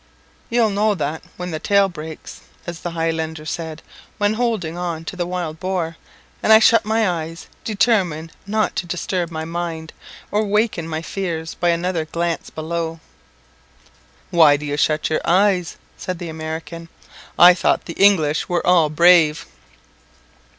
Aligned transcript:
"You'll 0.49 0.71
know 0.71 0.95
that 0.95 1.21
when 1.37 1.51
the 1.51 1.59
tail 1.59 1.87
breaks," 1.87 2.41
as 2.65 2.79
the 2.79 2.89
Highlander 2.97 3.45
said 3.45 3.83
when 4.17 4.33
holding 4.33 4.75
on 4.75 5.05
to 5.05 5.15
the 5.15 5.27
wild 5.27 5.59
boar; 5.59 5.95
and 6.41 6.51
I 6.51 6.57
shut 6.57 6.85
my 6.85 7.07
eyes, 7.07 7.45
determined 7.63 8.31
not 8.47 8.75
to 8.77 8.87
disturb 8.87 9.29
my 9.29 9.45
mind 9.45 9.93
or 10.31 10.43
waken 10.43 10.87
my 10.87 11.03
fears 11.03 11.53
by 11.53 11.69
another 11.69 12.05
glance 12.05 12.49
below. 12.49 12.99
"Why 14.31 14.57
do 14.57 14.65
you 14.65 14.75
shut 14.75 15.11
your 15.11 15.21
eyes?" 15.23 15.77
said 15.97 16.17
the 16.17 16.29
American. 16.29 16.89
"I 17.37 17.53
thought 17.53 17.85
the 17.85 17.93
English 17.93 18.49
were 18.49 18.65
all 18.65 18.89
brave." 18.89 19.45